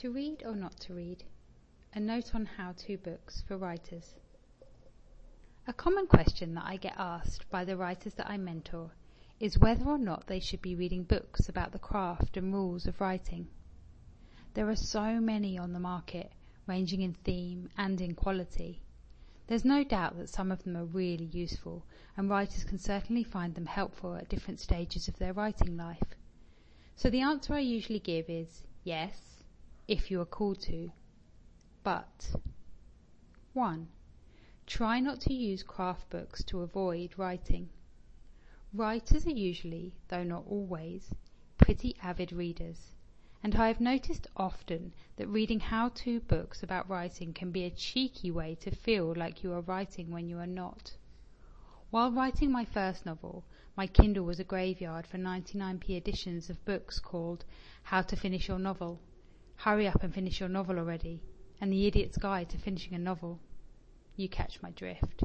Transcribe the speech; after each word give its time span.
To 0.00 0.10
read 0.10 0.42
or 0.44 0.54
not 0.54 0.78
to 0.80 0.92
read? 0.92 1.24
A 1.94 2.00
note 2.00 2.34
on 2.34 2.44
how 2.44 2.72
to 2.72 2.98
books 2.98 3.40
for 3.48 3.56
writers. 3.56 4.14
A 5.66 5.72
common 5.72 6.06
question 6.06 6.54
that 6.54 6.66
I 6.66 6.76
get 6.76 6.92
asked 6.98 7.48
by 7.48 7.64
the 7.64 7.78
writers 7.78 8.12
that 8.14 8.28
I 8.28 8.36
mentor 8.36 8.90
is 9.40 9.58
whether 9.58 9.86
or 9.86 9.96
not 9.96 10.26
they 10.26 10.38
should 10.38 10.60
be 10.60 10.74
reading 10.74 11.04
books 11.04 11.48
about 11.48 11.72
the 11.72 11.78
craft 11.78 12.36
and 12.36 12.52
rules 12.52 12.86
of 12.86 13.00
writing. 13.00 13.48
There 14.52 14.68
are 14.68 14.76
so 14.76 15.18
many 15.18 15.56
on 15.56 15.72
the 15.72 15.80
market, 15.80 16.30
ranging 16.66 17.00
in 17.00 17.14
theme 17.14 17.70
and 17.78 17.98
in 17.98 18.14
quality. 18.14 18.82
There's 19.46 19.64
no 19.64 19.82
doubt 19.82 20.18
that 20.18 20.28
some 20.28 20.52
of 20.52 20.62
them 20.62 20.76
are 20.76 20.84
really 20.84 21.24
useful, 21.24 21.86
and 22.18 22.28
writers 22.28 22.64
can 22.64 22.78
certainly 22.78 23.24
find 23.24 23.54
them 23.54 23.64
helpful 23.64 24.14
at 24.14 24.28
different 24.28 24.60
stages 24.60 25.08
of 25.08 25.16
their 25.16 25.32
writing 25.32 25.78
life. 25.78 26.02
So 26.96 27.08
the 27.08 27.22
answer 27.22 27.54
I 27.54 27.60
usually 27.60 28.00
give 28.00 28.28
is 28.28 28.66
yes, 28.84 29.36
if 29.88 30.10
you 30.10 30.20
are 30.20 30.26
called 30.26 30.60
to. 30.62 30.90
But 31.84 32.34
1. 33.52 33.88
Try 34.66 34.98
not 34.98 35.20
to 35.20 35.32
use 35.32 35.62
craft 35.62 36.10
books 36.10 36.42
to 36.44 36.62
avoid 36.62 37.16
writing. 37.16 37.68
Writers 38.74 39.26
are 39.26 39.30
usually, 39.30 39.94
though 40.08 40.24
not 40.24 40.44
always, 40.48 41.14
pretty 41.56 41.96
avid 42.02 42.32
readers, 42.32 42.94
and 43.42 43.54
I 43.54 43.68
have 43.68 43.80
noticed 43.80 44.26
often 44.36 44.92
that 45.16 45.28
reading 45.28 45.60
how-to 45.60 46.20
books 46.20 46.62
about 46.64 46.90
writing 46.90 47.32
can 47.32 47.52
be 47.52 47.64
a 47.64 47.70
cheeky 47.70 48.30
way 48.30 48.56
to 48.56 48.74
feel 48.74 49.14
like 49.16 49.44
you 49.44 49.52
are 49.52 49.60
writing 49.60 50.10
when 50.10 50.28
you 50.28 50.38
are 50.38 50.46
not. 50.46 50.96
While 51.90 52.10
writing 52.10 52.50
my 52.50 52.64
first 52.64 53.06
novel, 53.06 53.44
my 53.76 53.86
Kindle 53.86 54.24
was 54.24 54.40
a 54.40 54.44
graveyard 54.44 55.06
for 55.06 55.18
99p 55.18 55.90
editions 55.90 56.50
of 56.50 56.64
books 56.64 56.98
called 56.98 57.44
How 57.84 58.02
to 58.02 58.16
Finish 58.16 58.48
Your 58.48 58.58
Novel, 58.58 59.00
Hurry 59.56 59.88
Up 59.88 60.02
and 60.02 60.14
Finish 60.14 60.38
Your 60.38 60.48
Novel 60.48 60.78
Already, 60.78 61.22
and 61.60 61.72
The 61.72 61.86
Idiot's 61.86 62.18
Guide 62.18 62.48
to 62.50 62.58
Finishing 62.58 62.94
a 62.94 62.98
Novel. 62.98 63.40
You 64.14 64.28
catch 64.28 64.62
my 64.62 64.70
drift. 64.70 65.24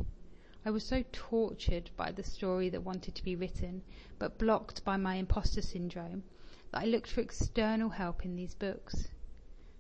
I 0.66 0.72
was 0.72 0.86
so 0.86 1.04
tortured 1.12 1.92
by 1.98 2.12
the 2.12 2.24
story 2.24 2.70
that 2.70 2.84
wanted 2.84 3.14
to 3.16 3.24
be 3.24 3.36
written, 3.36 3.84
but 4.18 4.40
blocked 4.40 4.84
by 4.86 4.98
my 4.98 5.16
imposter 5.16 5.62
syndrome, 5.62 6.24
that 6.72 6.82
I 6.82 6.86
looked 6.86 7.12
for 7.12 7.22
external 7.22 7.90
help 7.90 8.26
in 8.26 8.36
these 8.36 8.56
books. 8.56 9.10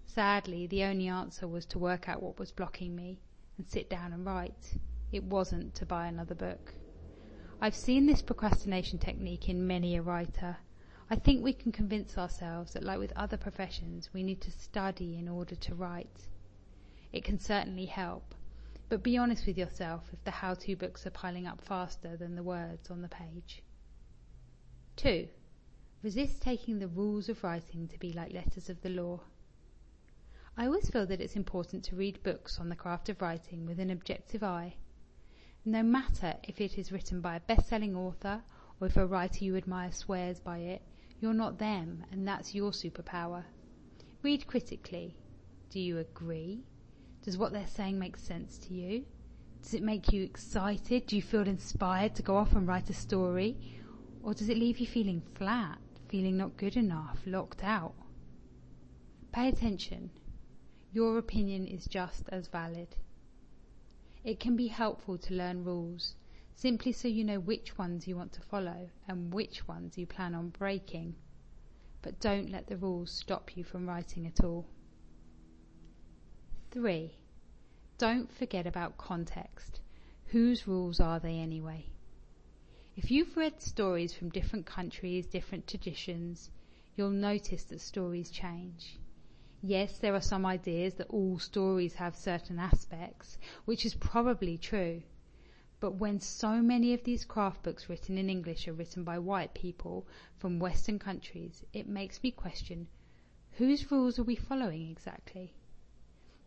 Sadly, 0.05 0.67
the 0.67 0.83
only 0.83 1.07
answer 1.07 1.47
was 1.47 1.65
to 1.67 1.79
work 1.79 2.09
out 2.09 2.21
what 2.21 2.37
was 2.37 2.51
blocking 2.51 2.95
me 2.95 3.19
and 3.57 3.69
sit 3.69 3.89
down 3.89 4.11
and 4.11 4.25
write. 4.25 4.77
It 5.11 5.23
wasn't 5.23 5.73
to 5.75 5.85
buy 5.85 6.07
another 6.07 6.35
book. 6.35 6.73
I've 7.61 7.75
seen 7.75 8.05
this 8.05 8.21
procrastination 8.21 8.99
technique 8.99 9.47
in 9.49 9.65
many 9.65 9.95
a 9.95 10.01
writer. 10.01 10.57
I 11.11 11.17
think 11.17 11.43
we 11.43 11.51
can 11.51 11.73
convince 11.73 12.17
ourselves 12.17 12.71
that, 12.71 12.83
like 12.83 12.97
with 12.97 13.11
other 13.17 13.35
professions, 13.35 14.09
we 14.13 14.23
need 14.23 14.39
to 14.41 14.51
study 14.51 15.17
in 15.17 15.27
order 15.27 15.55
to 15.55 15.75
write. 15.75 16.29
It 17.11 17.25
can 17.25 17.37
certainly 17.37 17.85
help, 17.85 18.33
but 18.87 19.03
be 19.03 19.17
honest 19.17 19.45
with 19.45 19.57
yourself 19.57 20.09
if 20.13 20.23
the 20.23 20.31
how 20.31 20.53
to 20.53 20.75
books 20.77 21.05
are 21.05 21.11
piling 21.11 21.47
up 21.47 21.59
faster 21.59 22.15
than 22.15 22.35
the 22.35 22.43
words 22.43 22.89
on 22.89 23.01
the 23.01 23.09
page. 23.09 23.61
2. 24.95 25.27
Resist 26.01 26.41
taking 26.41 26.79
the 26.79 26.87
rules 26.87 27.27
of 27.27 27.43
writing 27.43 27.89
to 27.89 27.99
be 27.99 28.13
like 28.13 28.31
letters 28.31 28.69
of 28.69 28.81
the 28.81 28.89
law. 28.89 29.19
I 30.55 30.65
always 30.65 30.89
feel 30.89 31.05
that 31.07 31.19
it's 31.19 31.35
important 31.35 31.83
to 31.85 31.97
read 31.97 32.23
books 32.23 32.57
on 32.57 32.69
the 32.69 32.75
craft 32.77 33.09
of 33.09 33.21
writing 33.21 33.65
with 33.65 33.81
an 33.81 33.89
objective 33.89 34.43
eye 34.43 34.75
no 35.65 35.83
matter 35.83 36.33
if 36.43 36.59
it 36.59 36.77
is 36.77 36.91
written 36.91 37.21
by 37.21 37.35
a 37.35 37.39
best-selling 37.41 37.95
author 37.95 38.41
or 38.79 38.87
if 38.87 38.97
a 38.97 39.05
writer 39.05 39.45
you 39.45 39.55
admire 39.55 39.91
swears 39.91 40.39
by 40.39 40.57
it, 40.57 40.81
you're 41.21 41.33
not 41.33 41.59
them, 41.59 42.03
and 42.11 42.27
that's 42.27 42.55
your 42.55 42.71
superpower. 42.71 43.43
Read 44.23 44.47
critically. 44.47 45.15
Do 45.69 45.79
you 45.79 45.99
agree? 45.99 46.63
Does 47.21 47.37
what 47.37 47.53
they're 47.53 47.67
saying 47.67 47.99
make 47.99 48.17
sense 48.17 48.57
to 48.57 48.73
you? 48.73 49.05
Does 49.61 49.75
it 49.75 49.83
make 49.83 50.11
you 50.11 50.23
excited? 50.23 51.05
Do 51.05 51.15
you 51.15 51.21
feel 51.21 51.47
inspired 51.47 52.15
to 52.15 52.23
go 52.23 52.35
off 52.35 52.53
and 52.53 52.67
write 52.67 52.89
a 52.89 52.93
story? 52.93 53.55
Or 54.23 54.33
does 54.33 54.49
it 54.49 54.57
leave 54.57 54.79
you 54.79 54.87
feeling 54.87 55.21
flat, 55.35 55.77
feeling 56.09 56.37
not 56.37 56.57
good 56.57 56.75
enough, 56.75 57.19
locked 57.27 57.63
out? 57.63 57.93
Pay 59.31 59.47
attention. 59.47 60.09
Your 60.91 61.19
opinion 61.19 61.67
is 61.67 61.85
just 61.85 62.23
as 62.29 62.47
valid. 62.47 62.95
It 64.23 64.39
can 64.39 64.55
be 64.55 64.67
helpful 64.67 65.19
to 65.19 65.35
learn 65.35 65.63
rules, 65.63 66.15
simply 66.55 66.91
so 66.91 67.07
you 67.07 67.23
know 67.23 67.39
which 67.39 67.77
ones 67.77 68.07
you 68.07 68.15
want 68.15 68.31
to 68.33 68.41
follow 68.41 68.89
and 69.07 69.33
which 69.33 69.67
ones 69.67 69.97
you 69.97 70.05
plan 70.05 70.35
on 70.35 70.49
breaking. 70.49 71.15
But 72.01 72.19
don't 72.19 72.49
let 72.49 72.67
the 72.67 72.77
rules 72.77 73.11
stop 73.11 73.55
you 73.55 73.63
from 73.63 73.87
writing 73.87 74.25
at 74.25 74.43
all. 74.43 74.65
3. 76.71 77.15
Don't 77.97 78.31
forget 78.31 78.65
about 78.65 78.97
context. 78.97 79.81
Whose 80.27 80.67
rules 80.67 80.99
are 80.99 81.19
they 81.19 81.37
anyway? 81.37 81.85
If 82.95 83.11
you've 83.11 83.37
read 83.37 83.61
stories 83.61 84.13
from 84.13 84.29
different 84.29 84.65
countries, 84.65 85.27
different 85.27 85.67
traditions, 85.67 86.49
you'll 86.95 87.09
notice 87.09 87.63
that 87.65 87.81
stories 87.81 88.31
change. 88.31 88.97
Yes, 89.61 89.97
there 89.97 90.15
are 90.15 90.21
some 90.21 90.45
ideas 90.45 90.95
that 90.95 91.09
all 91.09 91.37
stories 91.39 91.95
have 91.95 92.15
certain 92.15 92.59
aspects, 92.59 93.37
which 93.65 93.85
is 93.85 93.93
probably 93.95 94.57
true. 94.57 95.03
But 95.81 95.95
when 95.95 96.19
so 96.19 96.61
many 96.61 96.93
of 96.93 97.05
these 97.05 97.25
craft 97.25 97.63
books 97.63 97.89
written 97.89 98.15
in 98.15 98.29
English 98.29 98.67
are 98.67 98.73
written 98.73 99.03
by 99.03 99.17
white 99.17 99.55
people 99.55 100.05
from 100.37 100.59
Western 100.59 100.99
countries, 100.99 101.65
it 101.73 101.87
makes 101.87 102.21
me 102.21 102.29
question 102.29 102.87
whose 103.53 103.89
rules 103.89 104.19
are 104.19 104.23
we 104.23 104.35
following 104.35 104.91
exactly? 104.91 105.55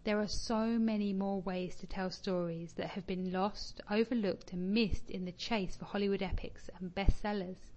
There 0.04 0.20
are 0.20 0.28
so 0.28 0.78
many 0.78 1.12
more 1.12 1.42
ways 1.42 1.74
to 1.76 1.86
tell 1.88 2.12
stories 2.12 2.74
that 2.74 2.90
have 2.90 3.08
been 3.08 3.32
lost, 3.32 3.80
overlooked, 3.90 4.52
and 4.52 4.72
missed 4.72 5.10
in 5.10 5.24
the 5.24 5.32
chase 5.32 5.74
for 5.74 5.84
Hollywood 5.86 6.22
epics 6.22 6.70
and 6.78 6.94
bestsellers. 6.94 7.72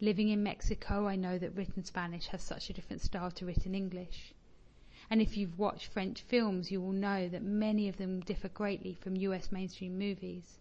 Living 0.00 0.28
in 0.28 0.44
Mexico, 0.44 1.08
I 1.08 1.16
know 1.16 1.36
that 1.36 1.56
written 1.56 1.82
Spanish 1.82 2.28
has 2.28 2.44
such 2.44 2.70
a 2.70 2.72
different 2.72 3.02
style 3.02 3.32
to 3.32 3.46
written 3.46 3.74
English. 3.74 4.32
And 5.10 5.20
if 5.20 5.36
you've 5.36 5.58
watched 5.58 5.86
French 5.86 6.22
films, 6.22 6.70
you 6.70 6.80
will 6.80 6.92
know 6.92 7.28
that 7.28 7.42
many 7.42 7.88
of 7.88 7.96
them 7.96 8.20
differ 8.20 8.48
greatly 8.48 8.94
from 8.94 9.16
US 9.16 9.52
mainstream 9.52 9.98
movies. 9.98 10.58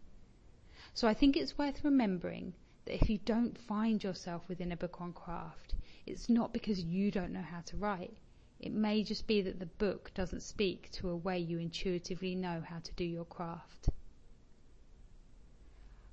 So 0.93 1.07
I 1.07 1.13
think 1.13 1.35
it's 1.35 1.57
worth 1.57 1.83
remembering 1.83 2.53
that 2.85 2.95
if 2.95 3.09
you 3.09 3.17
don't 3.19 3.57
find 3.57 4.03
yourself 4.03 4.47
within 4.47 4.71
a 4.71 4.77
book 4.77 4.99
on 4.99 5.13
craft, 5.13 5.75
it's 6.05 6.29
not 6.29 6.53
because 6.53 6.83
you 6.83 7.11
don't 7.11 7.31
know 7.31 7.41
how 7.41 7.61
to 7.61 7.77
write. 7.77 8.17
It 8.59 8.71
may 8.71 9.03
just 9.03 9.27
be 9.27 9.41
that 9.41 9.59
the 9.59 9.65
book 9.65 10.11
doesn't 10.13 10.41
speak 10.41 10.91
to 10.91 11.09
a 11.09 11.15
way 11.15 11.39
you 11.39 11.59
intuitively 11.59 12.35
know 12.35 12.61
how 12.65 12.79
to 12.79 12.93
do 12.93 13.03
your 13.03 13.25
craft. 13.25 13.89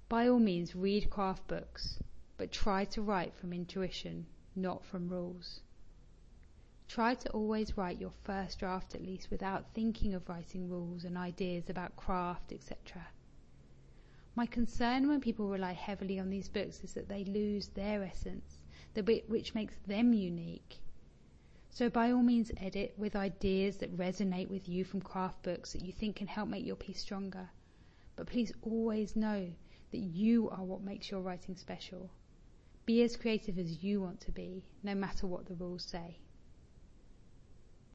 By 0.09 0.29
all 0.29 0.39
means, 0.39 0.75
read 0.75 1.11
craft 1.11 1.47
books 1.47 1.99
but 2.41 2.51
try 2.51 2.87
to 2.87 3.03
write 3.03 3.35
from 3.35 3.53
intuition, 3.53 4.25
not 4.57 4.83
from 4.87 5.11
rules. 5.11 5.61
Try 6.91 7.15
to 7.15 7.31
always 7.31 7.77
write 7.77 8.01
your 8.01 8.11
first 8.25 8.59
draft 8.59 8.97
at 8.97 9.05
least 9.07 9.31
without 9.31 9.75
thinking 9.75 10.13
of 10.13 10.29
writing 10.29 10.69
rules 10.69 11.05
and 11.05 11.17
ideas 11.17 11.71
about 11.71 11.95
craft, 11.95 12.51
etc. 12.51 13.07
My 14.35 14.45
concern 14.45 15.07
when 15.07 15.21
people 15.21 15.49
rely 15.49 15.71
heavily 15.71 16.19
on 16.19 16.31
these 16.31 16.49
books 16.49 16.83
is 16.83 16.93
that 16.95 17.09
they 17.09 17.23
lose 17.23 17.69
their 17.69 18.03
essence, 18.03 18.59
the 18.95 19.05
bit 19.05 19.31
which 19.31 19.55
makes 19.55 19.77
them 19.87 20.13
unique. 20.13 20.81
So 21.71 21.89
by 21.89 22.11
all 22.11 22.25
means 22.25 22.51
edit 22.57 22.95
with 22.99 23.15
ideas 23.15 23.77
that 23.77 23.97
resonate 23.97 24.49
with 24.49 24.69
you 24.69 24.85
from 24.85 25.01
craft 25.01 25.45
books 25.45 25.75
that 25.75 25.83
you 25.83 25.93
think 25.93 26.17
can 26.17 26.27
help 26.27 26.49
make 26.49 26.67
your 26.67 26.75
piece 26.75 26.99
stronger. 26.99 27.51
But 28.17 28.27
please 28.27 28.53
always 28.63 29.15
know 29.15 29.49
that 29.93 29.99
you 30.01 30.51
are 30.51 30.65
what 30.65 30.83
makes 30.83 31.09
your 31.09 31.21
writing 31.21 31.55
special. 31.55 32.11
Be 32.85 33.05
as 33.05 33.15
creative 33.15 33.61
as 33.61 33.85
you 33.85 34.01
want 34.01 34.21
to 34.23 34.33
be, 34.33 34.65
no 34.83 34.97
matter 34.97 35.29
what 35.29 35.47
the 35.47 35.55
rules 35.55 35.85
say. 35.85 36.19